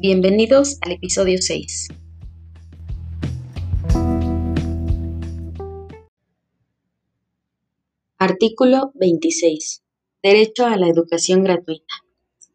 [0.00, 1.88] Bienvenidos al episodio 6.
[8.16, 9.82] Artículo 26.
[10.22, 11.94] Derecho a la educación gratuita.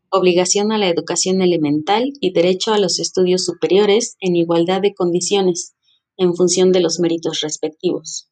[0.10, 5.76] Obligación a la educación elemental y derecho a los estudios superiores en igualdad de condiciones,
[6.16, 8.30] en función de los méritos respectivos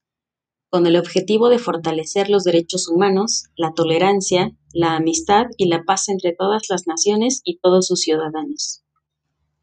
[0.71, 6.07] con el objetivo de fortalecer los derechos humanos, la tolerancia, la amistad y la paz
[6.07, 8.80] entre todas las naciones y todos sus ciudadanos.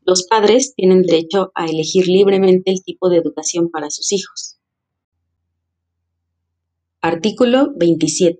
[0.04, 4.58] Los padres tienen derecho a elegir libremente el tipo de educación para sus hijos.
[7.00, 8.38] Artículo 27.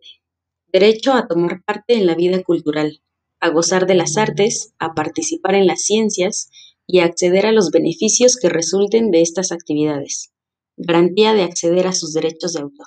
[0.73, 3.03] Derecho a tomar parte en la vida cultural,
[3.41, 6.51] a gozar de las artes, a participar en las ciencias
[6.87, 10.33] y a acceder a los beneficios que resulten de estas actividades
[10.81, 12.87] Garantía de acceder a sus derechos de autor.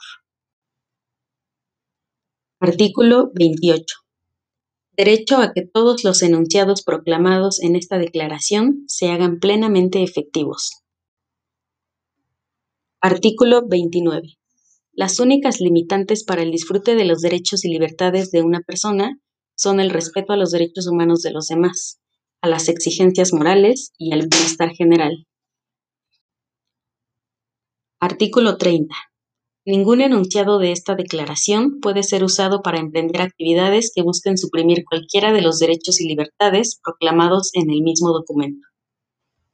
[2.62, 3.86] Artículo 28.
[5.04, 10.84] Derecho a que todos los enunciados proclamados en esta declaración se hagan plenamente efectivos.
[13.02, 14.38] Artículo 29.
[14.92, 19.20] Las únicas limitantes para el disfrute de los derechos y libertades de una persona
[19.56, 22.00] son el respeto a los derechos humanos de los demás,
[22.42, 25.26] a las exigencias morales y al bienestar general.
[28.00, 28.94] Artículo 30.
[29.64, 35.32] Ningún enunciado de esta declaración puede ser usado para emprender actividades que busquen suprimir cualquiera
[35.32, 38.71] de los derechos y libertades proclamados en el mismo documento.